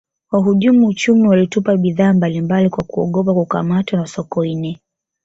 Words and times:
wahujumu 0.31 0.87
uchumi 0.87 1.27
walitupa 1.27 1.77
bidhaa 1.77 2.13
mbali 2.13 2.41
mbali 2.41 2.69
kwa 2.69 2.83
kuogopa 2.83 3.33
kukamatwa 3.33 3.99
na 3.99 4.05
sokoine 4.07 4.79